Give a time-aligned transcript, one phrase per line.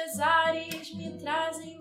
[0.00, 1.79] pesares me trazem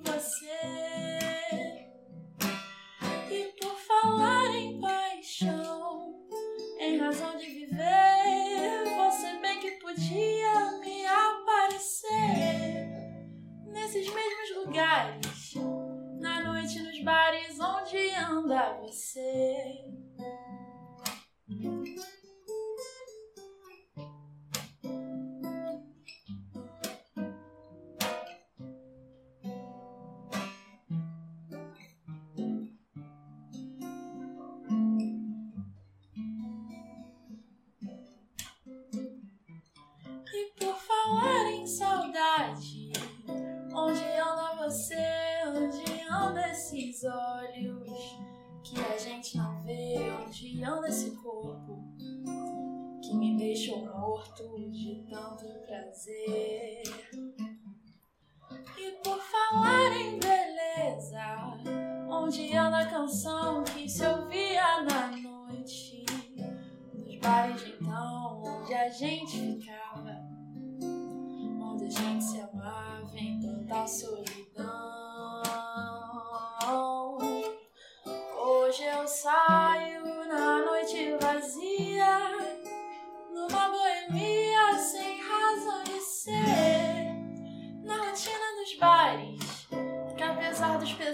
[55.90, 56.84] prazer?
[58.78, 61.58] E por falar em beleza,
[62.08, 66.06] onde anda a canção que se ouvia na noite?
[66.94, 70.30] Nos bares então, onde a gente ficava
[71.62, 74.49] onde a gente se amava em total solidão.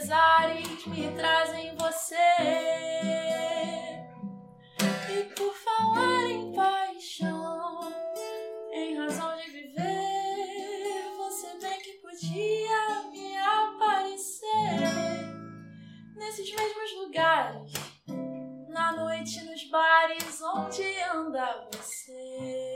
[0.05, 2.15] Pesares me trazem você.
[5.09, 7.91] E por falar em paixão,
[8.71, 14.47] em razão de viver, você bem que podia me aparecer
[16.15, 17.73] nesses mesmos lugares,
[18.69, 22.74] na noite nos bares onde anda você.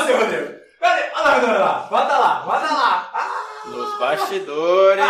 [0.00, 0.60] Você, Rodrigo?
[0.80, 1.02] Cadê?
[1.14, 1.78] Olha lá, olha lá.
[1.90, 3.10] Bota lá, bota lá.
[3.14, 5.04] Ah, Nos bastidores.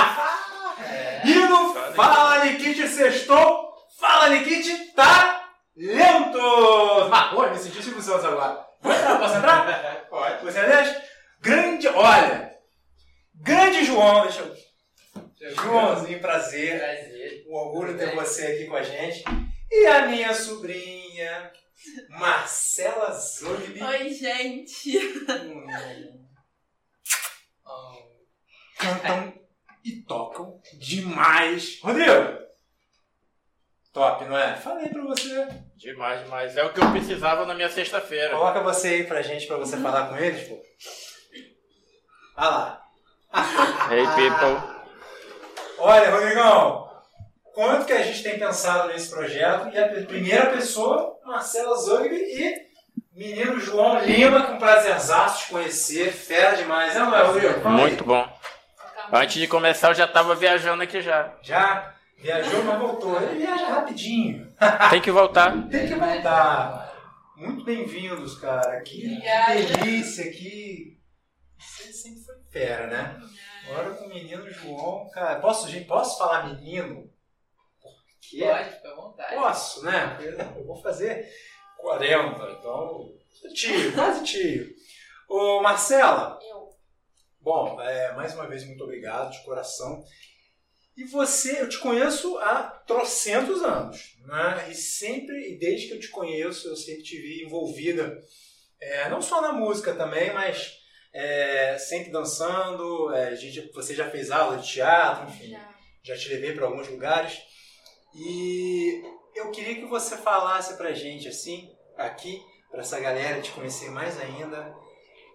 [1.24, 6.38] E no Fala Nikit Sextou, Fala Nikit tá lento.
[7.12, 8.64] Ah, pô, me senti Silvio Santos agora.
[8.82, 10.06] Vou entrar, posso entrar?
[10.10, 10.44] Pode.
[10.44, 10.96] Você aliás,
[11.40, 12.52] grande, olha,
[13.34, 14.54] grande João, deixa eu...
[15.54, 16.78] Joãozinho, prazer.
[16.78, 17.44] Prazer.
[17.48, 19.24] Um orgulho ter você aqui com a gente.
[19.70, 21.50] E a minha sobrinha,
[22.08, 23.82] Marcela Zogby.
[23.82, 25.24] Oi, gente.
[28.78, 29.32] Cantam
[29.84, 31.80] e tocam demais.
[31.80, 32.46] Rodrigo!
[33.92, 34.56] Top, não é?
[34.56, 35.48] Falei pra você.
[35.76, 36.56] Demais, demais.
[36.56, 38.30] É o que eu precisava na minha sexta-feira.
[38.30, 40.62] Coloca você aí pra gente, pra você falar com eles, pô.
[42.36, 42.82] Olha lá.
[43.90, 44.76] Hey, people.
[45.78, 46.90] Olha, Rodrigão,
[47.54, 49.74] quanto que a gente tem pensado nesse projeto?
[49.74, 52.66] E a primeira pessoa, Marcela Zogby e
[53.12, 57.68] menino João Lima, com prazerzaço de conhecer, fera demais, né, não é, Rodrigo?
[57.68, 58.28] Muito bom.
[59.12, 61.34] Antes de começar, eu já tava viajando aqui já.
[61.42, 63.20] Já viajou, mas voltou.
[63.20, 64.52] Ele viaja rapidinho.
[64.90, 65.52] Tem que voltar.
[65.68, 66.92] Tem que voltar.
[67.36, 68.80] Muito bem-vindos, cara.
[68.82, 69.20] Que
[69.76, 70.96] delícia, que...
[71.58, 73.16] Você sempre foi fera, né?
[73.68, 75.40] Agora com o menino João, cara...
[75.40, 77.10] Posso, gente, posso falar menino?
[78.20, 78.38] Porque...
[78.44, 79.34] Pode, fica à vontade.
[79.34, 80.18] Posso, né?
[80.56, 81.28] Eu vou fazer
[81.78, 83.14] 40, então.
[83.54, 84.74] Tio, quase tio.
[85.28, 86.70] Ô, Marcela, Eu.
[87.40, 90.02] bom, é, mais uma vez, muito obrigado de coração.
[90.96, 94.68] E você, eu te conheço há trocentos anos, né?
[94.70, 98.18] E sempre, e desde que eu te conheço, eu sempre te vi envolvida,
[98.80, 100.78] é, não só na música também, mas
[101.12, 103.12] é, sempre dançando.
[103.14, 105.74] é, a gente, você já fez aula de teatro, enfim Já.
[106.02, 107.38] já te levei para alguns lugares.
[108.18, 109.02] E
[109.34, 114.18] eu queria que você falasse pra gente assim, aqui, pra essa galera te conhecer mais
[114.20, 114.74] ainda,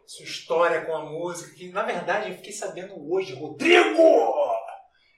[0.07, 4.01] sua história com a música, que na verdade eu fiquei sabendo hoje, Rodrigo!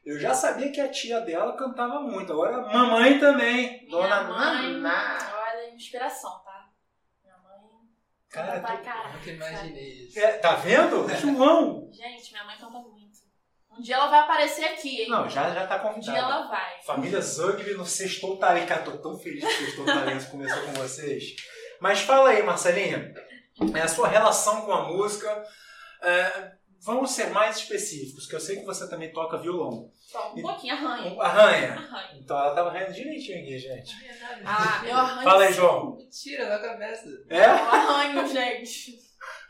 [0.06, 4.24] Eu já sabia que a tia dela cantava muito, agora a mamãe também, Minha dona
[4.25, 5.18] mãe, Naná.
[5.48, 6.69] olha, inspiração, tá?
[7.24, 7.62] Minha mãe
[8.30, 9.13] Cara, canta pra caralho.
[9.18, 10.19] Nunca imaginei isso.
[10.19, 11.07] É, tá vendo?
[11.15, 11.89] João!
[11.94, 13.02] Gente, minha mãe canta muito.
[13.77, 15.09] Um dia ela vai aparecer aqui, hein?
[15.09, 16.81] Não, já, já tá Um dia ela vai.
[16.85, 18.83] Família Zugby no Sextou Talento.
[18.83, 21.35] Tô tão feliz que o Sextou Talento começou com vocês.
[21.79, 23.13] Mas fala aí, Marcelinha,
[23.75, 25.43] é a sua relação com a música.
[26.01, 26.51] é,
[26.85, 29.89] vamos ser mais específicos, que eu sei que você também toca violão.
[29.95, 31.21] Só um pouquinho, arranha.
[31.21, 31.73] Arranha.
[31.73, 32.19] Arranha.
[32.19, 33.93] Então ela tava arranhando direitinho aqui, gente.
[34.45, 35.23] Ah, eu arranho.
[35.23, 35.95] Fala aí, João.
[35.97, 37.09] Mentira, na cabeça.
[37.29, 37.45] É?
[37.45, 38.99] Eu arranho, gente.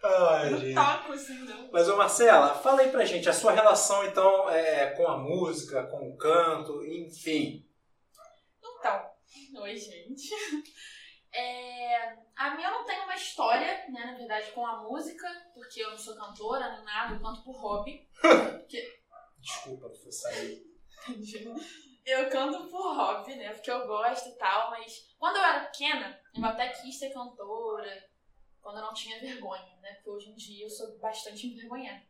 [0.03, 0.77] Ai, gente.
[0.77, 1.69] assim, não.
[1.71, 5.87] Mas, ô Marcela, fala aí pra gente a sua relação, então, é, com a música,
[5.87, 7.65] com o canto, enfim.
[8.59, 10.29] Então, oi, gente.
[11.35, 15.79] É, a minha eu não tem uma história, né, na verdade, com a música, porque
[15.81, 18.07] eu não sou cantora nem nada, eu canto por hobby.
[19.39, 20.63] Desculpa por sair.
[22.05, 26.19] Eu canto por hobby, né, porque eu gosto e tal, mas quando eu era pequena,
[26.35, 28.03] eu até quis ser cantora,
[28.63, 32.01] quando eu não tinha vergonha, né, porque hoje em dia eu sou bastante envergonhada.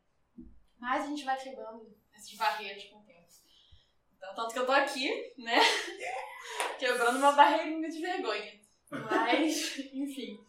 [0.80, 3.28] Mas a gente vai quebrando essas barreiras com o tempo.
[4.16, 5.58] Então, tanto que eu tô aqui, né,
[6.78, 8.62] quebrando uma barreirinha de vergonha.
[8.90, 10.40] Mas, enfim.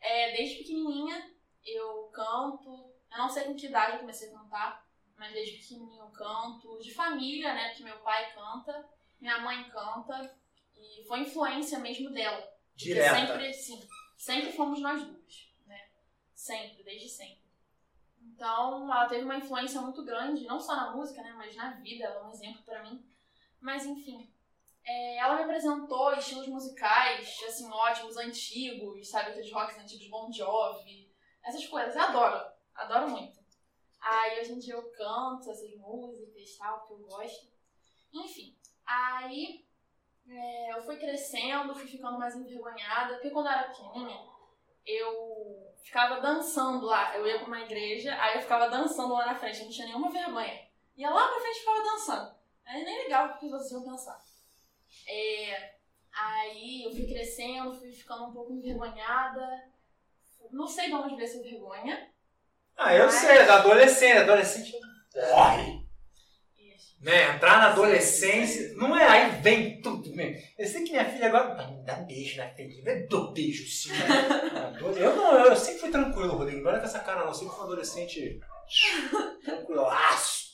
[0.00, 2.94] É, desde pequenininha eu canto.
[3.10, 4.86] Eu não sei com que idade eu comecei a cantar,
[5.16, 6.78] mas desde pequenininha eu canto.
[6.78, 7.68] De família, né?
[7.68, 8.88] Porque meu pai canta,
[9.20, 10.38] minha mãe canta.
[10.76, 12.40] E foi influência mesmo dela.
[12.72, 13.14] Porque Direta.
[13.14, 13.88] sempre, sim,
[14.20, 15.88] sempre fomos nós duas, né?
[16.34, 17.40] Sempre, desde sempre.
[18.20, 21.32] Então, ela teve uma influência muito grande, não só na música, né?
[21.32, 23.02] Mas na vida, ela é um exemplo pra mim.
[23.58, 24.30] Mas, enfim,
[24.84, 29.30] é, ela me apresentou estilos musicais, assim, ótimos, antigos, sabe?
[29.30, 31.10] Aqueles rocks antigos, Bon Jovi,
[31.42, 31.96] essas coisas.
[31.96, 33.40] Eu adoro, adoro muito.
[34.02, 37.50] Aí, hoje em dia, eu canto essas músicas e tal, que eu gosto.
[38.12, 39.64] Enfim, aí
[40.30, 44.18] é, eu fui crescendo, fui ficando mais envergonhada, porque quando eu era pequenininha,
[44.86, 47.16] eu ficava dançando lá.
[47.16, 50.10] Eu ia pra uma igreja, aí eu ficava dançando lá na frente, não tinha nenhuma
[50.10, 50.68] vergonha.
[50.96, 52.34] Ia lá pra frente e ficava dançando.
[52.66, 54.18] Aí nem ligava porque os outros iam pensar.
[55.08, 55.74] É,
[56.12, 59.70] aí eu fui crescendo, fui ficando um pouco envergonhada.
[60.52, 62.10] Não sei de onde veio essa vergonha.
[62.76, 64.18] Ah, eu Mas- sei, da adolescente.
[64.18, 64.72] Adolescente
[65.12, 65.79] corre.
[67.00, 67.34] Né?
[67.34, 68.74] Entrar na adolescência.
[68.76, 70.36] Não é aí vem tudo mesmo.
[70.58, 71.54] Eu sei que minha filha agora.
[71.54, 72.82] "Vai me dar um beijo na frente.
[72.84, 73.90] Eu dou beijo sim.
[74.98, 76.62] eu não, eu sempre fui tranquilo, Rodrigo.
[76.62, 77.28] Não olha com essa cara, não.
[77.28, 78.40] Eu sempre fui um adolescente.
[79.44, 80.50] Tranquilaço.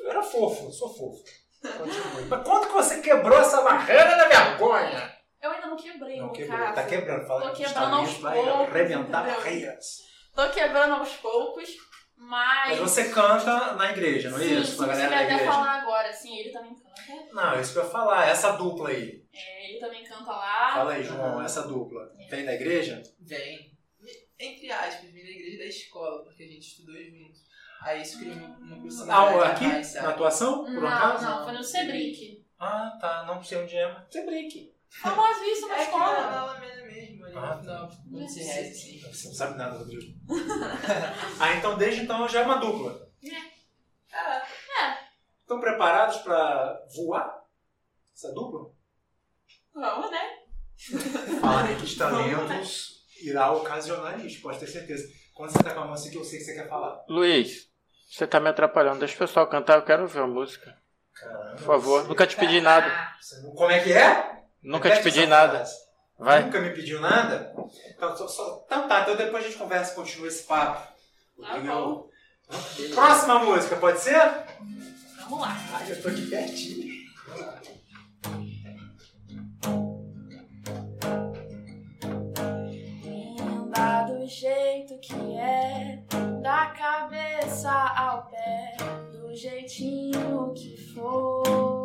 [0.00, 1.22] Eu era fofo, eu sou fofo.
[1.62, 2.24] Continue.
[2.28, 5.16] Mas quando que você quebrou essa barreira da vergonha?
[5.40, 6.58] Eu ainda não quebrei, Não no quebrou.
[6.58, 6.74] caso.
[6.74, 7.26] Tá quebrando.
[7.26, 9.36] Fala Tô que quebrando aos vai poucos, arrebentar entendeu?
[9.40, 9.86] barreiras.
[10.34, 11.68] Tô quebrando aos poucos,
[12.22, 12.70] mas.
[12.70, 14.70] Mas você canta na igreja, não é sim, isso?
[14.72, 15.52] sim, Com a você galera vai da até igreja.
[15.52, 17.34] falar agora, sim, ele também canta.
[17.34, 18.28] Não, é isso que eu ia falar.
[18.28, 19.24] Essa dupla aí.
[19.32, 20.72] É, ele também canta lá.
[20.74, 21.42] Fala aí, João.
[21.42, 22.12] Essa dupla.
[22.30, 23.02] Vem da igreja?
[23.20, 23.72] Vem,
[24.38, 27.38] entre aspas, vim da igreja da escola, porque a gente estudou junto.
[27.82, 29.64] Aí isso criou uma, uma proximidade Ah, aqui?
[29.66, 30.64] mais, Na atuação?
[30.64, 31.24] Por não, acaso?
[31.24, 32.44] não, foi no Cebric.
[32.58, 33.24] Ah, tá.
[33.26, 33.92] Não sei onde é.
[33.92, 34.04] mas
[35.04, 36.30] Na É que na escola.
[36.30, 39.00] na Alameda mesmo, ali Ah, no final, quando se.
[39.00, 40.02] Você não sabe nada, Rodrigo.
[41.40, 43.08] ah, então desde então já é uma dupla.
[44.12, 44.42] Ah,
[45.40, 47.42] Estão preparados pra voar?
[48.14, 48.70] Essa dupla?
[49.74, 50.20] Vamos, né?
[51.40, 55.08] Falarei que os talentos irá ocasionar isso, pode ter certeza.
[55.34, 57.02] Quando você tá com a mão assim que eu sei que você quer falar.
[57.08, 57.68] Luiz,
[58.10, 58.98] você tá me atrapalhando.
[59.00, 60.76] Deixa o pessoal cantar, eu quero ouvir a música.
[61.14, 61.56] Caramba.
[61.56, 62.86] Por favor, nunca te pedi nada.
[63.42, 64.41] Não- Como é que é?
[64.62, 65.56] Nunca te pedi nada.
[65.58, 65.82] frase.
[66.18, 66.44] Vai.
[66.44, 67.52] Nunca me pediu nada?
[67.96, 70.86] Então, só, só- então tá, então depois a gente conversa e continua esse papo.
[71.40, 72.08] Tá Legal.
[72.94, 74.20] Próxima música, pode ser?
[75.22, 75.56] Vamos lá.
[75.72, 76.92] Ai, eu tô aqui pertinho.
[83.02, 86.02] Linda do jeito que é,
[86.42, 88.76] da cabeça ao pé,
[89.12, 91.81] do jeitinho que for.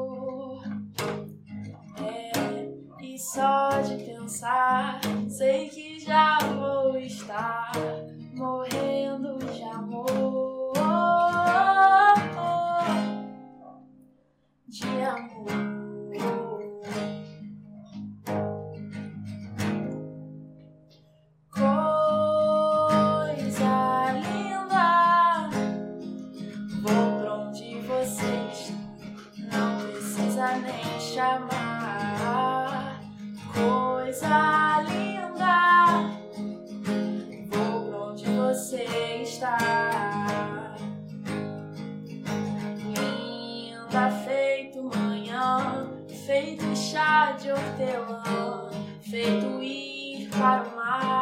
[3.34, 7.74] Só de pensar, sei que já vou estar
[8.34, 10.74] morrendo de amor.
[14.70, 15.77] De amor.
[50.88, 51.17] Para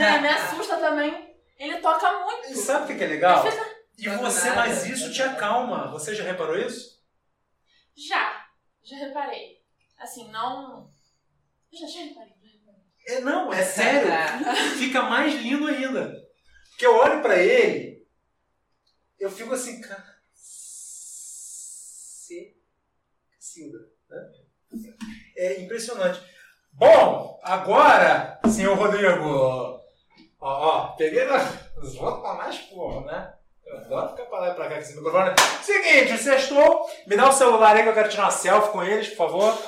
[0.00, 0.18] né?
[0.20, 1.34] Me assusta também.
[1.58, 2.48] Ele toca muito.
[2.48, 3.46] E sabe o que que é legal?
[3.46, 5.90] Ele fica- E você, mas isso te acalma.
[5.90, 6.98] Você já reparou isso?
[7.94, 8.46] Já,
[8.82, 9.60] já reparei.
[9.98, 10.90] Assim, não.
[11.72, 12.80] Já, já reparei, já reparei.
[13.06, 14.10] É, não, é sério.
[14.78, 16.18] Fica mais lindo ainda.
[16.70, 18.06] Porque eu olho pra ele,
[19.18, 20.18] eu fico assim, cara.
[23.38, 23.78] Silda,
[24.08, 24.32] né?
[25.36, 26.20] É impressionante.
[26.72, 29.79] Bom, agora, senhor Rodrigo.
[30.40, 31.36] Ó, ó, peguei na.
[31.82, 33.34] Os votos pra mais porra, né?
[33.66, 35.30] Eu adoro ficar pra lá e pra cá com esse microfone.
[35.62, 36.86] Seguinte, sextou.
[37.06, 39.58] Me dá o celular aí que eu quero tirar uma selfie com eles, por favor.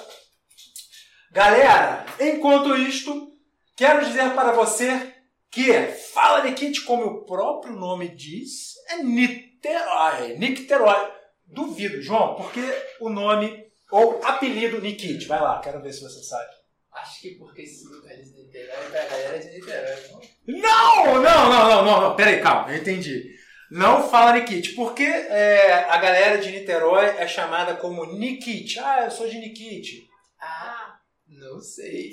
[1.30, 3.32] Galera, enquanto isto,
[3.76, 5.14] quero dizer para você
[5.50, 5.72] que
[6.12, 10.36] Fala Nikit, como o próprio nome diz, é Niterói.
[10.38, 11.12] Niterói.
[11.46, 12.60] Duvido, João, porque
[13.00, 15.26] o nome ou apelido Nikit.
[15.26, 16.50] Vai lá, quero ver se você sabe.
[16.92, 19.96] Acho que porque esse lugar de Niterói pra galera de Niterói.
[20.12, 20.20] não?
[20.46, 22.16] Não, não, não, não, não, não.
[22.16, 23.30] Peraí, calma, eu entendi.
[23.70, 28.78] Não fala Nikit, porque é, a galera de Niterói é chamada como Nikit.
[28.78, 30.06] Ah, eu sou de Nikit.
[30.40, 30.96] Ah,
[31.26, 32.12] não sei.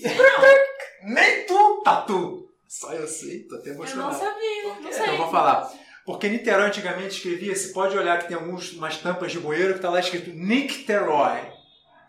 [1.03, 2.47] Nem tu, Tatu.
[2.67, 4.15] Só eu sei, tô até Eu não emocionado.
[4.17, 5.03] sabia, não sei.
[5.03, 5.69] Então vou falar.
[6.05, 9.79] Porque Niterói antigamente escrevia, você pode olhar que tem algumas umas tampas de bueiro que
[9.79, 11.51] tá lá escrito Nicterói.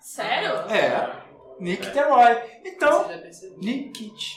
[0.00, 0.52] Sério?
[0.70, 1.22] É,
[1.58, 2.38] Nicterói.
[2.64, 3.08] Então?
[3.56, 4.36] Nikit.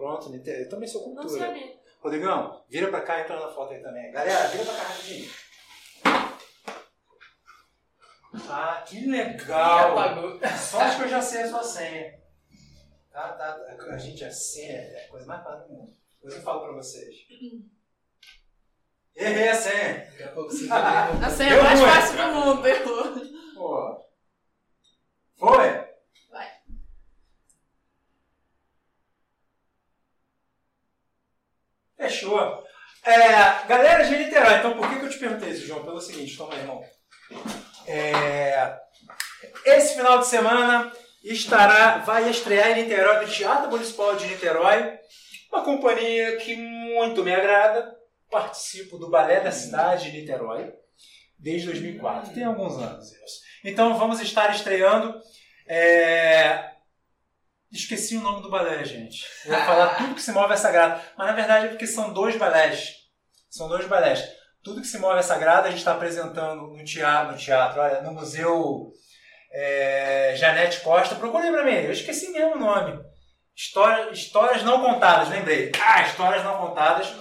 [0.00, 0.34] Pronto.
[0.34, 1.46] Eu também sou Não cultura.
[1.46, 1.78] sabia.
[2.00, 4.10] Rodrigão, vira pra cá e entra na foto aí também.
[4.10, 5.30] Galera, vira pra cá rapidinho.
[8.48, 9.94] Ah, que legal!
[10.58, 12.18] Só acho que eu já sei a sua senha.
[13.12, 13.60] Tá, tá.
[13.92, 15.92] A gente, a senha é a coisa mais fácil do mundo.
[16.14, 17.14] Depois eu falo pra vocês.
[19.14, 20.06] Errei a senha.
[20.12, 23.04] Daqui a pouco você vai A senha Deu mais fácil do mundo, errou.
[23.54, 24.06] Pô.
[25.36, 25.68] Foi?
[26.30, 26.60] Vai.
[31.96, 32.64] Fechou.
[33.04, 35.18] É, galera de Niterói, então por que, que eu te
[35.70, 35.84] João?
[35.84, 36.82] Pelo seguinte, toma aí, irmão.
[37.86, 38.76] É,
[39.64, 44.98] esse final de semana estará, vai estrear em Niterói, do Teatro Municipal de Niterói,
[45.52, 47.96] uma companhia que muito me agrada.
[48.30, 50.72] Participo do Balé da Cidade de Niterói
[51.38, 53.40] desde 2004, tem alguns anos isso.
[53.64, 55.20] Então vamos estar estreando.
[55.66, 56.70] é,
[57.72, 59.24] Esqueci o nome do balé, gente.
[59.44, 61.00] Eu ia falar tudo que se move é sagrado.
[61.16, 62.96] Mas na verdade é porque são dois balés.
[63.48, 64.20] São dois balés.
[64.62, 68.02] Tudo que se move é sagrado, a gente está apresentando no teatro, no teatro, olha,
[68.02, 68.92] no Museu
[69.52, 71.14] é, Janete Costa.
[71.14, 73.02] Procurei pra mim, eu esqueci mesmo o nome.
[73.56, 75.72] História, histórias não contadas, lembrei.
[75.82, 77.12] Ah, histórias não contadas.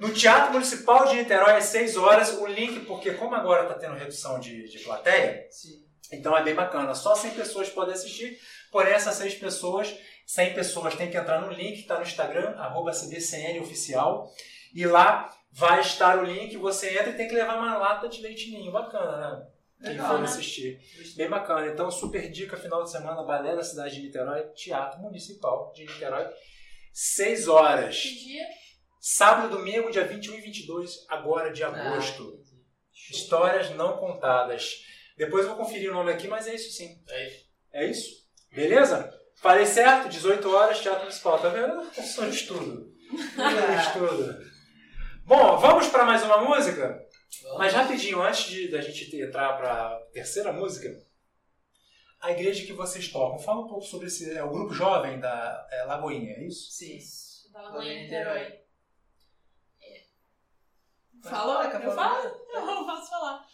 [0.00, 3.94] No Teatro Municipal de Niterói, às 6 horas, o link, porque como agora está tendo
[3.94, 5.84] redução de, de plateia, Sim.
[6.12, 6.94] então é bem bacana.
[6.94, 8.36] Só 100 pessoas podem assistir,
[8.72, 9.94] porém essas 6 pessoas,
[10.26, 14.28] 100 pessoas têm que entrar no link, está no Instagram, arroba CBCN Oficial,
[14.74, 18.20] e lá vai estar o link, você entra e tem que levar uma lata de
[18.20, 18.72] leite ninho.
[18.72, 19.46] Bacana, né?
[19.80, 20.24] Quem Legal, for né?
[20.24, 20.80] assistir.
[21.16, 21.66] Bem bacana.
[21.66, 26.26] Então, super dica, final de semana, Balé da cidade de Niterói, Teatro Municipal de Niterói,
[26.92, 28.00] 6 horas.
[28.00, 28.44] Que dia?
[29.00, 32.42] Sábado e domingo, dia 21 e 22, agora de agosto.
[33.10, 34.82] Histórias não contadas.
[35.16, 37.02] Depois eu vou conferir o nome aqui, mas é isso sim.
[37.08, 37.44] É isso.
[37.72, 38.10] É isso?
[38.50, 39.12] Beleza?
[39.36, 40.08] Falei certo?
[40.08, 41.38] 18 horas, Teatro Municipal.
[41.38, 41.84] Tá vendo?
[42.02, 42.92] Só de estudo.
[43.36, 44.53] É estudo.
[45.26, 47.02] Bom, vamos para mais uma música?
[47.56, 51.02] Mas rapidinho, antes de, da gente entrar para a terceira música,
[52.20, 54.36] a igreja que vocês tocam, fala um pouco sobre esse.
[54.36, 56.70] É o grupo jovem da é, Lagoinha, é isso?
[56.70, 56.98] Sim.
[57.52, 58.60] Da Lagoinha Niterói.
[61.22, 61.62] Falou?
[61.62, 62.26] Eu falo?
[62.52, 63.46] Eu posso falar.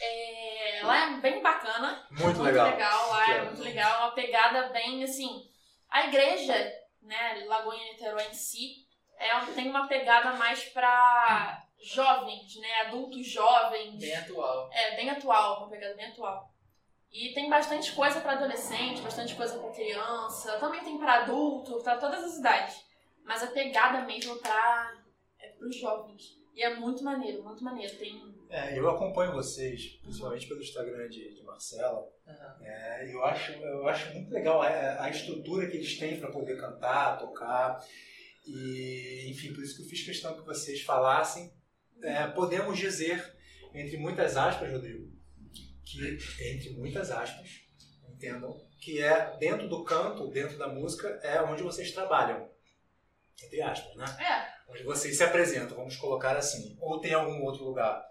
[0.00, 2.06] É, lá é bem bacana.
[2.12, 2.68] Muito legal.
[3.08, 4.04] lá Que é é- muito legal.
[4.04, 5.50] Uma pegada bem assim.
[5.88, 6.54] A igreja,
[7.02, 8.88] né, Lagoinha Niterói em si,
[9.20, 12.80] é, tem uma pegada mais pra jovens, né?
[12.86, 14.00] Adultos jovens.
[14.00, 14.70] Bem atual.
[14.72, 16.50] É, bem atual, uma pegada bem atual.
[17.12, 21.96] E tem bastante coisa pra adolescente, bastante coisa pra criança, também tem pra adulto, pra
[21.96, 22.84] todas as idades.
[23.24, 24.94] Mas a pegada mesmo pra
[25.38, 26.38] é pros jovens.
[26.54, 27.96] E é muito maneiro, muito maneiro.
[27.96, 32.06] Tem É, eu acompanho vocês, principalmente pelo Instagram de, de Marcela.
[32.26, 32.56] Aham.
[32.62, 36.60] É, eu, acho, eu acho muito legal a, a estrutura que eles têm para poder
[36.60, 37.84] cantar, tocar.
[38.46, 41.52] E, enfim, por isso que eu fiz questão que vocês falassem.
[42.02, 43.36] É, podemos dizer,
[43.74, 45.12] entre muitas aspas, Rodrigo,
[45.84, 47.60] que, entre muitas aspas,
[48.08, 52.48] entendam, que é dentro do canto, dentro da música, é onde vocês trabalham.
[53.42, 54.04] Entre aspas, né?
[54.20, 56.76] É, Onde vocês se apresentam, vamos colocar assim.
[56.80, 58.08] Ou tem algum outro lugar?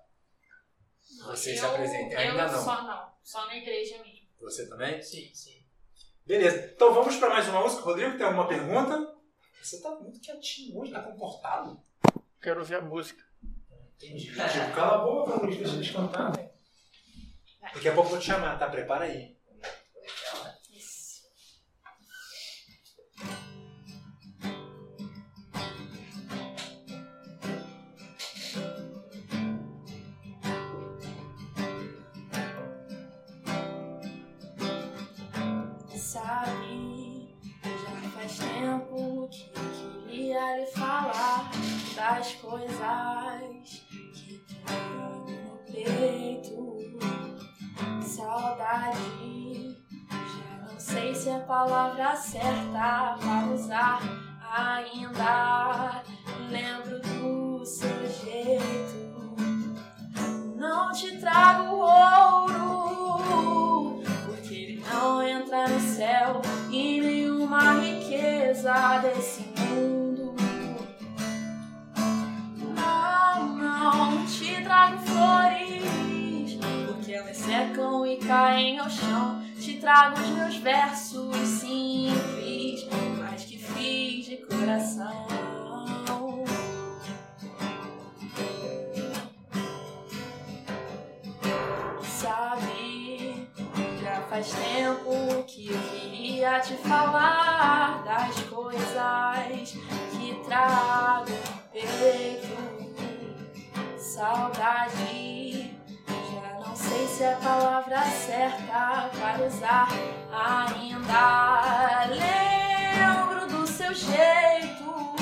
[1.25, 2.12] Vocês se eu, apresentem.
[2.12, 2.63] eu Ainda não.
[2.63, 4.27] Só não, só na igreja mesmo.
[4.41, 5.01] Você também?
[5.01, 5.63] Sim, sim.
[6.25, 6.71] Beleza.
[6.75, 7.82] Então vamos para mais uma música.
[7.82, 9.18] Rodrigo, tem alguma pergunta?
[9.62, 11.80] Você tá muito quietinho hoje, tá comportado.
[12.41, 13.24] Quero ouvir a música.
[13.98, 14.28] Entendi.
[14.32, 16.50] Tipo, cala a boca, Rodrigo, deixa eles cantarem.
[17.62, 18.69] Daqui a pouco eu vou te chamar, tá?
[18.69, 19.38] Prepara aí.
[20.72, 21.24] Isso.
[35.95, 36.68] Sabe,
[42.19, 46.75] das coisas que trago no peito.
[48.01, 49.77] Saudade,
[50.12, 54.01] já não sei se é a palavra certa para usar
[54.53, 56.03] ainda.
[56.49, 58.99] Lembro do seu jeito.
[60.58, 63.23] Não te trago ouro,
[64.25, 69.48] porque ele não entra no céu e nenhuma riqueza desse
[74.27, 79.41] Te trago flores, porque elas secam e caem ao chão.
[79.57, 82.85] Te trago os meus versos simples,
[83.17, 85.27] mas que fiz de coração.
[92.03, 93.47] Sabe,
[94.01, 99.71] já faz tempo que eu queria te falar das coisas
[100.11, 102.59] que trago no peito.
[104.19, 105.71] Saudade,
[106.05, 109.88] já não sei se é a palavra certa para usar
[110.29, 112.05] ainda.
[112.10, 115.15] Lembro do seu jeito,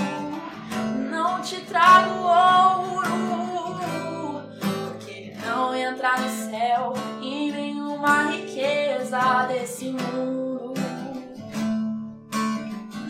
[1.11, 3.05] não te trago ouro,
[4.87, 10.73] porque não entra no céu e nenhuma riqueza desse mundo.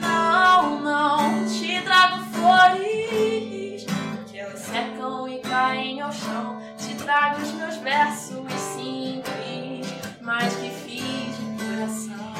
[0.01, 2.86] Não, não te trago flores,
[6.07, 6.61] ao chão.
[6.77, 9.87] Te trago os meus versos simples,
[10.21, 12.33] mas que fiz coração.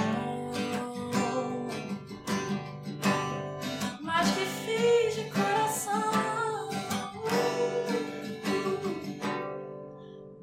[4.02, 6.70] Mas que fiz de coração.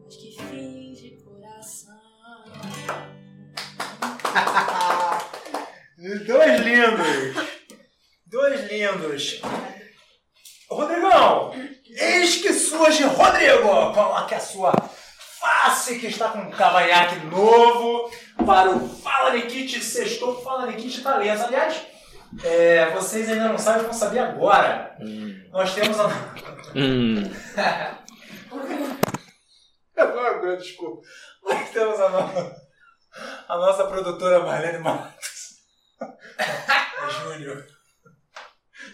[0.05, 2.01] Mas que fiz de coração.
[6.27, 7.35] Dois lindos!
[8.27, 9.41] Dois lindos!
[10.69, 11.74] Rodrigão!
[11.95, 13.93] Eis que surge Rodrigo!
[13.93, 14.73] Coloque a sua
[15.41, 18.11] face que está com um cavanhaque novo
[18.45, 21.43] para o Fala Nikit Sextou Fala Nikit Talento.
[21.45, 21.83] Aliás,
[22.43, 24.97] é, vocês ainda não sabem, vão saber agora.
[25.01, 25.41] Hum.
[25.53, 26.07] Nós temos a.
[26.75, 27.23] Hum.
[29.97, 31.03] Eu não aguento, desculpa.
[31.45, 32.55] Nós temos a, no-
[33.49, 35.15] a nossa produtora Marlene Matos.
[36.37, 37.65] É Júnior.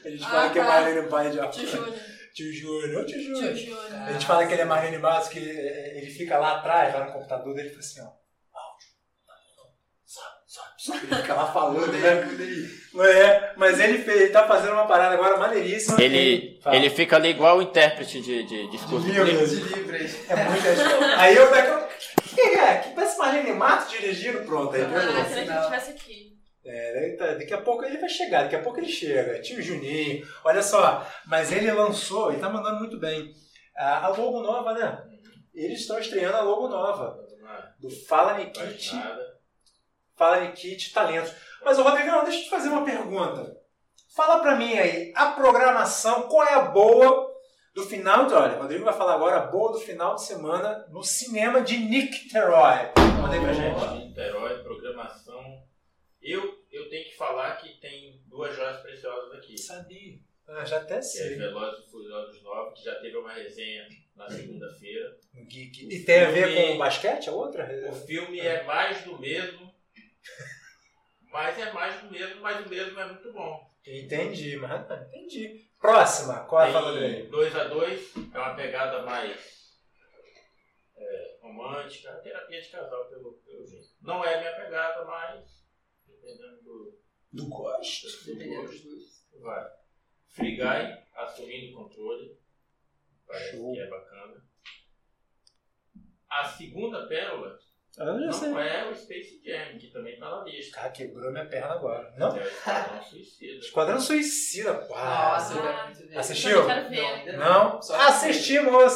[0.05, 0.69] A gente Ah, fala que é tá.
[0.69, 1.37] Marlene pai de
[1.67, 1.95] Júnior.
[2.35, 3.03] Tio Júnior.
[3.03, 3.55] Ô, Tio Júnior.
[3.55, 3.77] Tio.
[4.07, 7.13] A gente fala que ele é Marlene Matos, que ele fica lá atrás, lá no
[7.13, 8.05] computador dele, e fala assim, ó.
[8.05, 8.89] Áudio.
[9.27, 9.71] Tá bom.
[10.05, 10.95] Só, só.
[10.97, 13.09] Ele fica lá falando, né?
[13.13, 16.01] É, mas ele, fez, ele tá fazendo uma parada agora maneiríssima.
[16.03, 16.77] Ele, Fala.
[16.77, 19.49] ele fica ali igual o intérprete de, de discurso De livros.
[19.51, 19.69] político.
[19.69, 20.31] De livres.
[20.31, 21.91] É muita Aí eu daqui a
[22.35, 22.79] que é?
[22.79, 24.75] Que parece Marlene Matos dirigindo, pronto.
[24.75, 25.59] Aí, Ah, que ele Sinal.
[25.61, 26.30] estivesse aqui.
[26.65, 29.41] É, daí tá- daqui a pouco ele vai chegar, daqui a pouco ele chega.
[29.41, 33.33] Tio Juninho, olha só, mas ele lançou, ele tá mandando muito bem.
[33.77, 35.03] A, a logo nova, né?
[35.55, 37.19] Eles estão estreando a logo nova
[37.79, 38.91] do Fala Nikit,
[40.17, 41.33] Fala Nikit Talentos.
[41.65, 43.57] Mas o Rodrigão, deixa eu te fazer uma pergunta.
[44.15, 47.31] Fala pra mim aí, a programação, qual é a boa
[47.75, 48.35] do final de.
[48.35, 51.79] Olha, o Rodrigo vai falar agora a boa do final de semana no cinema de
[51.79, 52.91] Nicteroy.
[53.21, 54.05] Manda aí pra gente.
[54.07, 55.41] Niterói, programação.
[56.21, 59.59] Eu, eu tenho que falar que tem duas joias preciosas aqui.
[59.59, 60.19] Sabia.
[60.49, 61.37] Ah, já até Que é sei.
[61.37, 65.17] Velozes e Furiosos 9, que já teve uma resenha na segunda-feira.
[65.35, 65.87] No Geek.
[65.95, 67.69] E tem a ver com o basquete, a outra?
[67.89, 69.73] O filme é mais do mesmo,
[71.31, 73.71] mas é mais do mesmo, mas o mesmo é muito bom.
[73.87, 75.69] Entendi, mas ah, entendi.
[75.79, 77.31] Próxima, qual é a fala dele?
[77.31, 79.79] 2x2 é uma pegada mais
[80.97, 83.91] é, romântica, terapia de casal pelo, pelo jeito.
[84.03, 85.65] Não é minha pegada, mas
[86.07, 87.00] dependendo do,
[87.33, 88.07] Do gosto.
[88.09, 89.27] do Dependendo dos dois.
[89.41, 89.67] vai.
[90.29, 92.37] Free Guy assumindo o controle,
[93.27, 93.73] parece Show.
[93.73, 94.45] que é bacana.
[96.31, 97.59] A segunda pérola
[97.99, 98.49] Ah, eu já sei.
[98.51, 100.77] não é o Space Jam, que também tá na lista.
[100.77, 102.15] Cara, quebrou minha perna agora.
[102.17, 102.37] Não?
[102.37, 103.59] É Esquadrão Suicida.
[103.59, 104.95] Esquadrão Suicida, pô.
[104.95, 106.19] Nossa, eu quero ver.
[106.19, 106.63] Assistiu?
[106.69, 107.79] Não, ainda Não?
[107.79, 108.93] Assistimos!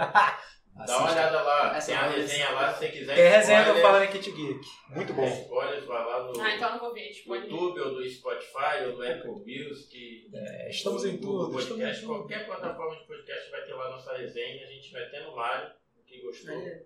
[0.00, 0.37] Ah,
[0.86, 3.14] Dá uma olhada lá, Essa tem a é resenha lá se você quiser.
[3.16, 4.60] Tem resenha do Fala Nikit Geek.
[4.90, 5.26] Muito bom.
[5.26, 7.08] Spoilers, vai lá no Ah, então eu não vou ver.
[7.10, 7.34] Tipo.
[7.34, 10.30] YouTube ou do Spotify ou do Apple Music.
[10.32, 11.58] É, estamos em tudo.
[11.58, 12.14] Estamos Podcast, tudo.
[12.14, 16.02] qualquer plataforma de podcast vai ter lá nossa resenha, a gente metendo o Mário, no
[16.04, 16.54] que gostou.
[16.54, 16.82] É.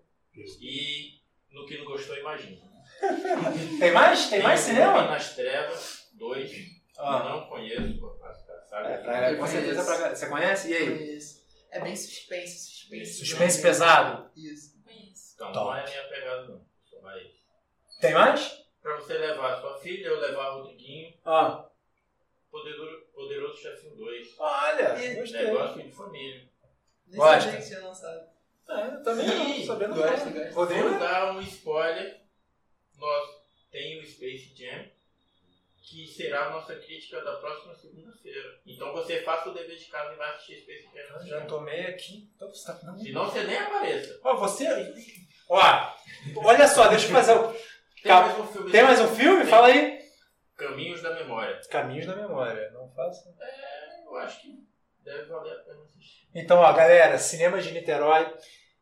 [0.60, 2.58] E no que não gostou, imagina.
[3.78, 4.28] Tem mais?
[4.30, 5.02] Tem mais um cinema?
[5.02, 6.50] Nas Trevas, dois.
[6.98, 7.28] Ah.
[7.30, 8.00] Não conheço,
[8.68, 8.92] sabe?
[8.92, 10.14] É, pra- com certeza pra...
[10.14, 10.70] Você conhece?
[10.70, 10.86] E aí?
[10.98, 11.41] Conheço.
[11.72, 13.14] É bem suspense, suspense.
[13.14, 14.30] Suspense pesado.
[14.36, 14.80] Isso.
[14.84, 15.32] Conheço.
[15.34, 15.66] Então Top.
[15.66, 16.64] não é minha pegada, não.
[16.84, 17.26] Sou mais.
[18.00, 18.62] Tem mais?
[18.82, 21.68] Pra você levar a sua filha, eu levar o Rodriguinho, Ah.
[22.50, 24.34] Poderoso, Poderoso Chefinho 2.
[24.38, 25.46] Olha, E- gostei.
[25.46, 26.48] Negócio de família.
[27.06, 27.40] Nem Gosta?
[27.40, 28.32] sabia que tinha lançado.
[28.68, 30.52] É, eu também não, Ih, sabendo gosto, não.
[30.52, 30.66] Vou
[30.98, 32.20] dar um spoiler.
[32.98, 33.30] Nós
[33.70, 34.86] tem o Space Jam,
[35.92, 38.58] que será a nossa crítica da próxima segunda-feira.
[38.66, 41.26] Então você faça o dever de casa e vai assistir Space Jam.
[41.26, 42.30] Já tomei aqui.
[42.34, 42.98] Então você tá não.
[42.98, 44.18] Senão você nem apareça.
[44.24, 44.66] Ó, você.
[45.50, 45.92] Ó,
[46.36, 47.32] olha só, deixa eu fazer.
[47.34, 47.54] o-
[48.02, 48.72] Tem mais um filme.
[48.72, 49.44] Tem mais um filme?
[49.44, 50.00] Fala aí.
[50.56, 51.60] Caminhos da Memória.
[51.70, 52.70] Caminhos da Memória.
[52.70, 53.28] Não faça.
[53.40, 54.48] É, eu acho que
[55.04, 56.26] deve valer a pena assistir.
[56.34, 58.32] Então, ó, galera, cinema de Niterói,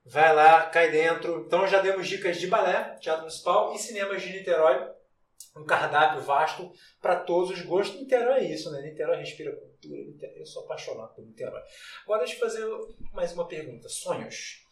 [0.04, 1.44] vai lá, cai dentro.
[1.46, 4.88] Então, já demos dicas de balé, teatro municipal e cinemas de Niterói.
[5.57, 8.00] Um cardápio vasto para todos os gostos.
[8.00, 8.83] Niterói é isso, né?
[8.83, 10.05] Niterói respira cultura.
[10.05, 11.62] Niterói- Eu sou apaixonado por Niterói.
[12.05, 12.66] Agora, deixa eu fazer
[13.12, 13.88] mais uma pergunta.
[13.88, 14.64] Sonhos.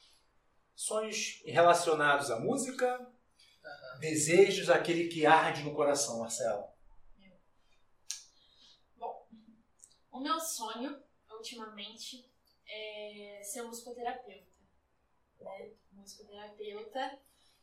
[0.75, 3.11] Sonhos relacionados à música,
[3.99, 6.69] desejos, aquele que arde no coração, Marcelo.
[10.11, 11.01] O meu sonho,
[11.31, 12.29] ultimamente,
[12.67, 14.47] é ser musicoterapeuta.
[15.41, 15.71] Né?
[15.93, 17.19] Musicoterapeuta.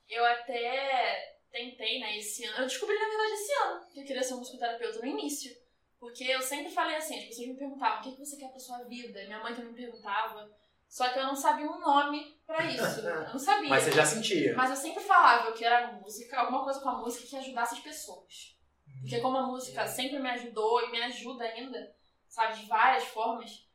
[0.08, 2.58] Eu até tentei, né, esse ano.
[2.58, 5.56] Eu descobri, na verdade, esse ano que eu queria ser um musicoterapeuta no início.
[5.98, 8.60] Porque eu sempre falei assim, as pessoas me perguntavam o que que você quer pra
[8.60, 9.24] sua vida.
[9.24, 10.52] Minha mãe também me perguntava.
[10.88, 13.00] Só que eu não sabia um nome pra isso.
[13.02, 13.70] Eu não sabia.
[13.70, 14.56] Mas você já sentia.
[14.56, 17.80] Mas eu sempre falava que era música, alguma coisa com a música que ajudasse as
[17.80, 18.56] pessoas.
[19.02, 21.96] Porque como a música sempre me ajudou e me ajuda ainda,
[22.28, 23.68] sabe, de várias formas,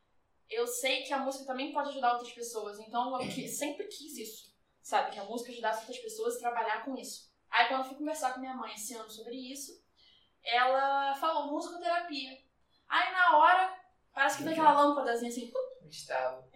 [0.49, 2.79] eu sei que a música também pode ajudar outras pessoas.
[2.79, 6.97] Então eu sempre quis isso, sabe, que a música ajudasse outras pessoas e trabalhar com
[6.97, 7.30] isso.
[7.51, 9.83] Aí quando eu fui conversar com minha mãe esse ano sobre isso,
[10.43, 12.39] ela falou musicoterapia.
[12.89, 13.81] Aí na hora,
[14.13, 15.53] parece que veio aquela lâmpadazinha assim,
[15.89, 16.49] Estava.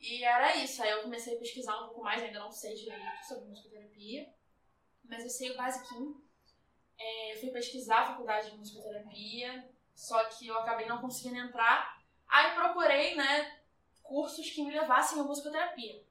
[0.00, 0.82] e era isso.
[0.82, 4.32] Aí eu comecei a pesquisar um pouco mais, ainda não sei direito sobre musicoterapia,
[5.04, 6.22] mas eu sei o basiquinho.
[6.98, 12.00] É, eu fui pesquisar a faculdade de musicoterapia, só que eu acabei não conseguindo entrar.
[12.26, 13.60] Aí procurei, né,
[14.02, 16.02] cursos que me levassem à musicoterapia.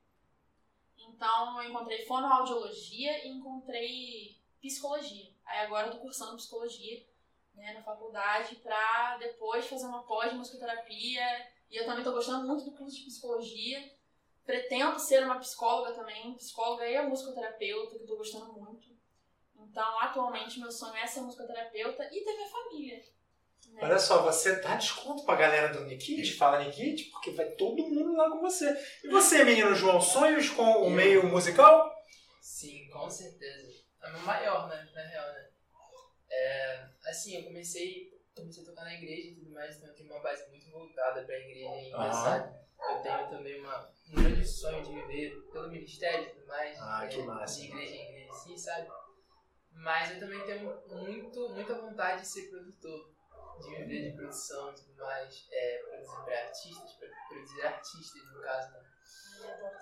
[1.08, 5.32] Então eu encontrei fonoaudiologia e encontrei psicologia.
[5.46, 7.06] Aí agora eu tô cursando psicologia,
[7.54, 11.26] né, na faculdade pra depois fazer uma pós de musicoterapia
[11.70, 13.98] e eu também tô gostando muito do curso de psicologia.
[14.46, 18.98] Pretendo ser uma psicóloga também, psicóloga e musicoterapeuta, que eu tô gostando muito.
[19.56, 23.04] Então, atualmente, meu sonho é ser musicoterapeuta e ter minha família.
[23.74, 23.80] Né?
[23.84, 28.16] Olha só, você dá desconto pra galera do Nikit, fala Nikit, porque vai todo mundo
[28.16, 28.70] lá com você.
[29.04, 31.92] E você, menino João, sonhos com o meio musical?
[32.42, 33.72] Sim, com certeza.
[34.02, 34.90] a maior, né?
[34.94, 35.50] Na real, né?
[36.32, 40.10] É, assim, eu comecei, comecei a tocar na igreja e tudo mais, então eu tenho
[40.12, 42.12] uma base muito voltada pra igreja ainda, Aham.
[42.14, 42.60] sabe?
[42.90, 46.78] Eu tenho também uma, um grande sonho de viver pelo ministério e tudo mais.
[46.80, 47.60] Ah, que é, massa.
[47.60, 48.88] De igreja em igreja, assim, sabe?
[49.72, 53.14] Mas eu também tenho muito, muita vontade de ser produtor,
[53.60, 58.42] de viver de produção e tudo mais, é, produzir para artistas, pra produzir artistas, no
[58.42, 58.80] caso, né?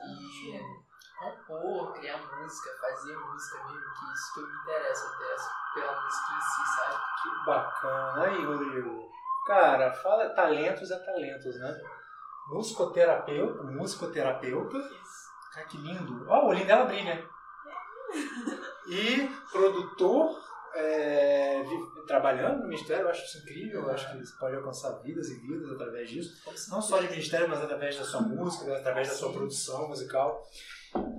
[0.03, 0.87] E
[1.17, 6.33] compor, criar música, fazer música mesmo, que isso que eu me eu interesso pela música
[6.33, 6.95] em si, sabe?
[7.21, 8.23] Que bacana.
[8.23, 9.11] Aí, Rodrigo.
[9.47, 11.81] Cara, fala talentos é talentos, né?
[12.49, 14.77] Musicoterapeuta, musicoterapeuta.
[15.53, 16.25] Cara, que lindo.
[16.29, 17.27] Ó, o olhinho dela brilha.
[18.87, 20.39] E produtor,
[20.77, 21.63] é,
[22.07, 23.83] trabalhando no ministério, eu acho isso incrível.
[23.83, 26.41] Eu acho que você pode alcançar vidas e vidas através disso.
[26.69, 30.43] Não só de ministério, mas através da sua música, através da sua produção musical.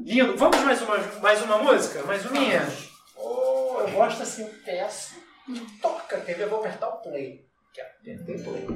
[0.04, 0.36] Lindo.
[0.36, 2.02] Vamos mais uma, mais uma música?
[2.04, 2.62] Mais uma minha?
[3.16, 5.16] Oh, eu gosto assim, eu peço.
[5.82, 6.44] Toca, quer ver?
[6.44, 7.46] Eu vou apertar o play.
[8.00, 8.66] Apertei play.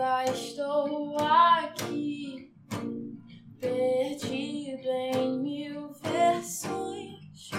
[0.00, 2.50] Ainda estou aqui,
[3.60, 7.50] perdido em mil versões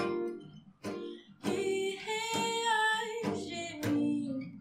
[1.45, 4.59] irreais de mim.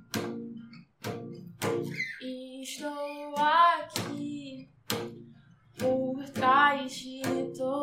[2.63, 4.69] Estou aqui
[5.79, 7.23] por trás de
[7.57, 7.80] todo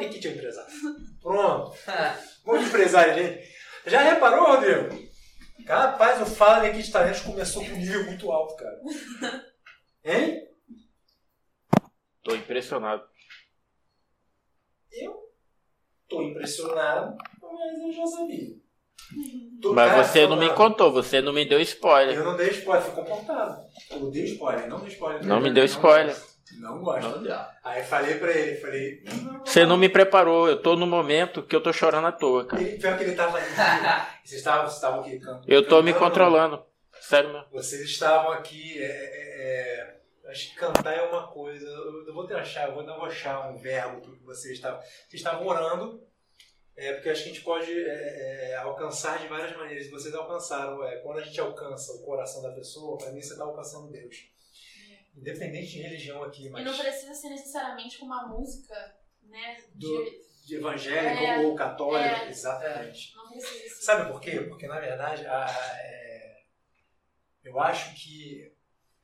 [0.00, 0.72] Nikit é empresário.
[1.22, 1.76] Pronto.
[2.44, 3.48] Vamos de empresário, gente.
[3.86, 5.08] Já reparou, Rodrigo?
[5.66, 8.80] Rapaz, o Fala Nikit Talentos começou com um nível muito alto, cara.
[10.04, 10.48] Hein?
[12.22, 13.02] Tô impressionado.
[14.90, 15.14] Eu
[16.08, 18.54] tô impressionado, mas eu já sabia.
[19.60, 22.16] Tu- Mas você não me contou, você não me deu spoiler.
[22.16, 23.62] Eu não dei spoiler, fui comportado.
[23.90, 25.24] Eu dei spoiler, não dei spoiler.
[25.26, 26.16] Não me deu spoiler.
[26.58, 27.08] Não gosto.
[27.08, 27.36] Não deu.
[27.62, 29.04] Aí falei pra ele, falei.
[29.44, 32.62] Você não me preparou, eu tô no momento que eu tô chorando à toa, cara.
[32.62, 33.46] Ele, pior que ele tava ali.
[34.24, 36.10] Vocês estavam, vocês estavam aqui can- Eu tô me cantando?
[36.10, 36.64] controlando.
[37.00, 37.46] Sério mesmo.
[37.50, 38.80] Vocês estavam aqui.
[38.82, 41.66] É, é, é, acho que cantar é uma coisa.
[41.66, 44.78] Eu, eu vou ter achar, eu vou, não vou achar um verbo porque vocês estavam.
[44.80, 46.02] Vocês estavam orando.
[46.76, 49.86] É, porque acho que a gente pode é, é, alcançar de várias maneiras.
[49.86, 50.82] E Vocês alcançaram.
[50.84, 54.16] É, quando a gente alcança o coração da pessoa, para mim você está alcançando Deus.
[55.16, 58.74] Independente de religião aqui, E mas não precisa ser necessariamente com uma música,
[59.30, 59.56] né?
[59.74, 59.86] De...
[59.86, 62.02] Do- de evangélico É, ou católico.
[62.24, 62.28] é.
[62.28, 63.14] exatamente.
[63.14, 63.82] Não precisa ser.
[63.84, 64.40] Sabe por quê?
[64.40, 65.46] Porque, na verdade, a-
[65.80, 66.42] é,
[67.44, 68.52] eu acho que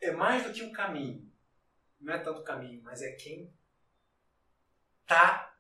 [0.01, 1.25] é mais do que um caminho.
[2.01, 3.53] Não é tanto caminho, mas é quem
[5.03, 5.55] está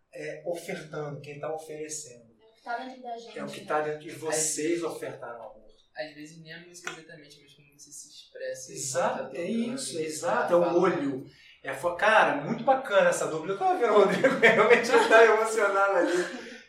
[0.44, 2.34] ofertando, quem está oferecendo.
[2.40, 3.38] É o que tá dentro da gente.
[3.38, 3.62] É o que né?
[3.62, 5.66] está dentro de vocês ofertaram amor.
[5.96, 8.72] Às vezes nem a música exatamente, mas como você se expressa.
[8.72, 10.80] Exato, Tá é isso, tá exato, é o falando.
[10.82, 11.30] olho.
[11.66, 13.52] É a fo- Cara, muito bacana essa dupla.
[13.52, 16.24] Eu tava vendo o Rodrigo realmente tá emocionado ali.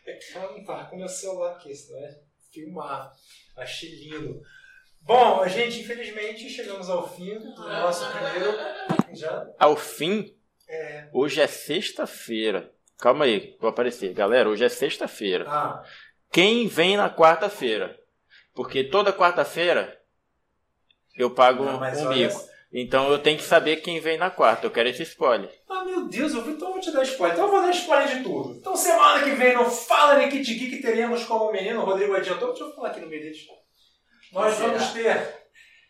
[0.06, 2.18] É fala, tá com meu celular aqui, senão é
[2.52, 3.12] filmar.
[3.56, 4.40] Achei lindo.
[5.02, 8.52] Bom, gente, infelizmente chegamos ao fim do nosso primeiro.
[9.14, 10.34] Já Ao fim,
[10.68, 11.08] é.
[11.12, 12.72] hoje é sexta-feira.
[12.98, 14.12] Calma aí, vou aparecer.
[14.12, 15.44] Galera, hoje é sexta-feira.
[15.48, 15.82] Ah,
[16.32, 17.96] Quem vem na quarta-feira?
[18.52, 19.96] Porque toda quarta-feira
[21.16, 22.40] eu pago não, um mico.
[22.72, 24.66] Então eu tenho que saber quem vem na quarta.
[24.66, 25.50] Eu quero esse spoiler.
[25.68, 27.34] Ah, meu Deus, eu vou, então eu vou te dar spoiler.
[27.34, 28.54] Então eu vou dar spoiler de tudo.
[28.56, 32.48] Então semana que vem no Fala Nikit Geek teremos como menino, o Rodrigo adiantou.
[32.48, 33.38] Deixa eu falar aqui no meio deles.
[34.32, 34.68] Nós Será?
[34.68, 35.38] vamos ter.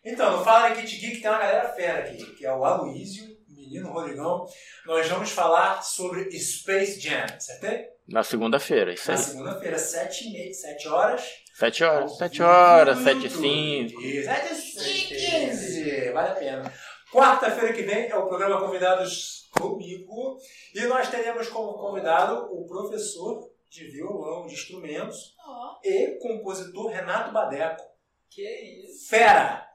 [0.04, 3.52] Então, no Fala Nikit Geek tem uma galera fera aqui, que é o Aloysio, o
[3.54, 4.46] menino Rodrigão.
[4.86, 7.86] Nós vamos falar sobre Space Jam, acertei?
[8.08, 9.22] Na segunda-feira, isso Na aí.
[9.22, 11.22] segunda-feira, 7 e meia, 7 horas.
[11.58, 12.16] Sete horas.
[12.16, 14.00] Sete horas, sete e cinco.
[14.00, 16.12] Sete e quinze.
[16.12, 16.72] Vale a pena.
[17.12, 20.36] Quarta-feira que vem é o programa Convidados comigo.
[20.72, 27.32] E nós teremos como convidado o professor de violão, de instrumentos Ó, e compositor Renato
[27.32, 27.82] Badeco.
[28.30, 28.42] Que
[28.84, 29.08] isso?
[29.08, 29.66] Fera!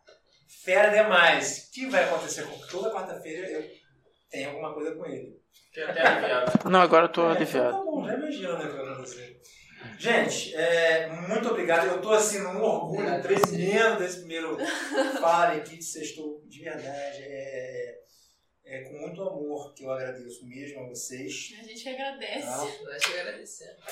[0.64, 1.68] Fera demais.
[1.68, 3.70] O que vai acontecer com toda quarta-feira eu
[4.30, 5.38] tenho alguma coisa com ele.
[5.66, 6.70] Fiquei até aliviado.
[6.70, 7.78] Não, agora eu tô É, aliviado.
[7.78, 9.42] Tá bom, já imagina né, vai acontecer.
[9.98, 11.88] Gente, é, muito obrigado.
[11.88, 14.58] Eu tô assim num orgulho Obrigado, tremendo desse primeiro
[15.20, 17.22] Fala aqui de sextou de verdade.
[17.22, 18.00] É,
[18.66, 21.54] é com muito amor que eu agradeço mesmo a vocês.
[21.60, 22.48] a gente que agradece.
[22.48, 22.58] Tá?
[22.58, 23.84] Nós te agradecemos.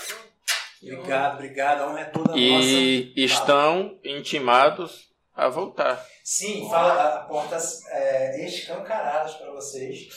[0.84, 1.82] Obrigado, obrigado.
[1.82, 3.22] A honra é toda E nossa.
[3.26, 5.11] estão intimados
[5.42, 6.06] a voltar.
[6.24, 10.08] Sim, fala portas é, escancaradas para vocês.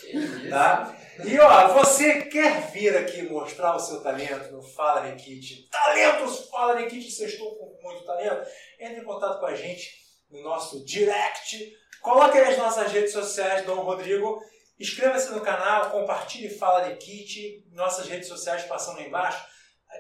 [0.50, 0.94] Tá?
[1.24, 5.66] E ó, você quer vir aqui mostrar o seu talento no Fala Nikit?
[5.70, 8.46] Talentos Fala Nikit, vocês estão com muito talento?
[8.78, 9.88] Entre em contato com a gente
[10.30, 11.72] no nosso direct.
[12.02, 14.38] Coloque aí as nossas redes sociais, Dom Rodrigo.
[14.78, 17.64] Inscreva-se no canal, compartilhe Fala Nikit.
[17.72, 19.42] Nossas redes sociais passando aí embaixo.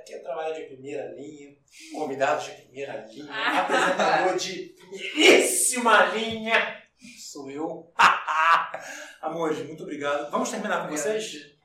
[0.04, 1.56] Aqui é trabalho de primeira linha,
[1.94, 3.60] convidados de primeira linha, Ah.
[3.62, 6.82] apresentador de primeiríssima linha.
[7.18, 7.90] Sou eu.
[9.22, 10.30] Amores, muito obrigado.
[10.30, 11.56] Vamos terminar com vocês?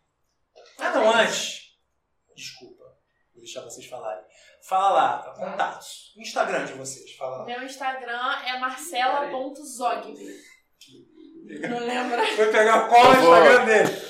[0.78, 1.74] Ah, não, antes.
[2.34, 2.86] Desculpa,
[3.34, 4.24] vou deixar vocês falarem.
[4.64, 6.14] Fala lá, contatos.
[6.16, 7.46] Instagram de vocês, fala lá.
[7.46, 10.16] Meu Instagram é marcela.zogby.
[11.68, 12.26] Não lembra?
[12.38, 14.02] Foi pegar qual o Eu Instagram dele?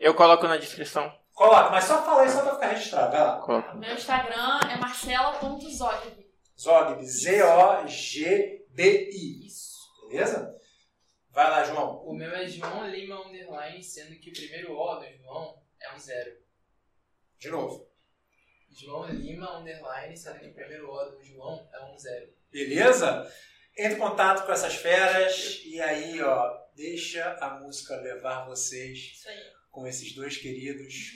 [0.00, 1.08] Eu coloco na descrição.
[1.36, 3.12] Coloca, mas só fala aí só pra ficar registrado.
[3.12, 3.38] Vai lá.
[3.42, 3.76] Coloco.
[3.76, 6.26] Meu Instagram é marcela.zogby.
[6.58, 7.06] Zogby,
[8.16, 8.56] Z-O-G-B-I.
[9.46, 9.76] Isso.
[10.08, 10.58] Beleza?
[11.28, 12.02] Vai lá, João.
[12.06, 15.98] O meu é João Lima Underline, sendo que o primeiro O do João é um
[15.98, 16.38] zero.
[17.38, 17.86] De novo.
[18.70, 22.32] João Lima Underline, sendo que o primeiro O do João é um zero.
[22.50, 23.30] Beleza?
[23.76, 29.28] Entre em contato com essas feras e aí, ó, deixa a música levar vocês Isso
[29.28, 29.55] aí.
[29.76, 31.12] Com esses dois queridos.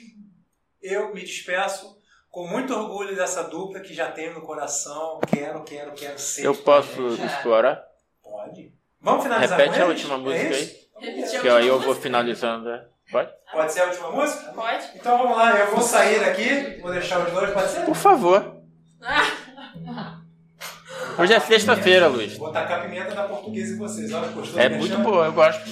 [0.79, 1.99] Eu me despeço
[2.29, 5.19] com muito orgulho dessa dupla que já tenho no coração.
[5.27, 6.45] Quero, quero, quero sempre.
[6.45, 7.25] Eu posso gente.
[7.25, 7.83] explorar?
[8.21, 8.71] Pode.
[9.01, 10.89] Vamos finalizar Repete com a última É música isso?
[10.99, 12.69] Repetir Que aí eu vou finalizando.
[12.69, 12.85] né?
[13.11, 13.31] Pode?
[13.51, 14.53] Pode ser a última música?
[14.53, 14.91] Pode?
[14.93, 17.83] Então vamos lá, eu vou sair daqui, vou deixar os dois, pode ser?
[17.83, 18.61] Por favor.
[21.17, 22.37] Hoje é sexta-feira, Luiz.
[22.37, 24.59] Vou tacar pimenta da portuguesa em vocês, olha, gostou?
[24.61, 25.63] É muito boa, eu gosto.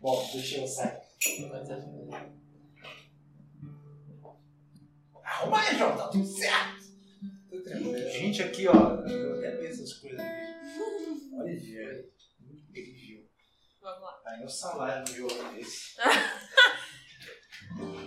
[0.00, 1.07] Bom, deixa eu sair.
[1.24, 2.38] É-
[5.24, 6.78] Arruma aí, João, tá tudo certo.
[7.50, 7.98] Tudo tranquilo.
[8.10, 8.72] Gente, aqui, ó,
[9.06, 11.34] eu até penso essas coisas aqui.
[11.34, 12.08] Olha, gente,
[12.40, 13.26] muito incrível.
[13.80, 14.20] Vamos lá.
[14.26, 15.96] Aí o salário do violão desse.